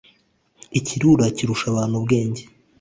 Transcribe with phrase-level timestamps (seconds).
[0.79, 2.41] ikirura kirusha abantu ubwenge.